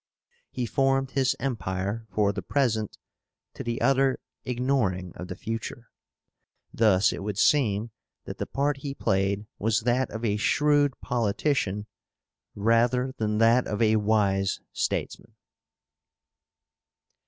[0.49, 2.97] He formed his empire for the present,
[3.53, 5.91] to the utter ignoring of the future.
[6.73, 7.91] Thus it would seem
[8.25, 11.85] that the part he played was that of a shrewd politician,
[12.55, 15.35] rather than that of a wise statesman.